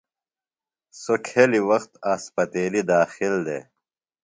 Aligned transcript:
سوۡ 1.01 1.21
کھیۡلیۡ 1.27 1.65
وخت 1.69 1.91
اسپتیلیۡ 2.13 2.87
داخل 2.91 3.33
دےۡ۔ 3.45 3.63